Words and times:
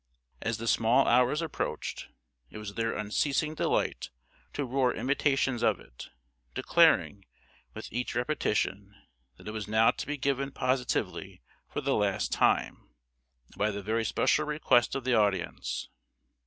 As 0.41 0.57
the 0.57 0.65
small 0.67 1.07
hours 1.07 1.43
approached, 1.43 2.07
it 2.49 2.57
was 2.57 2.73
their 2.73 2.97
unceasing 2.97 3.53
delight 3.53 4.09
to 4.53 4.65
roar 4.65 4.95
imitations 4.95 5.61
of 5.61 5.79
it, 5.79 6.09
declaring, 6.55 7.23
with 7.75 7.87
each 7.93 8.15
repetition, 8.15 8.95
that 9.37 9.47
it 9.47 9.51
was 9.51 9.67
now 9.67 9.91
to 9.91 10.07
be 10.07 10.17
given 10.17 10.49
positively 10.53 11.43
for 11.71 11.81
the 11.81 11.93
last 11.93 12.31
time, 12.31 12.77
and 13.45 13.55
by 13.59 13.69
the 13.69 13.83
very 13.83 14.03
special 14.03 14.43
request 14.47 14.95
of 14.95 15.03
the 15.03 15.13
audience. 15.13 15.87